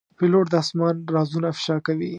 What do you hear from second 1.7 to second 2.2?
کوي.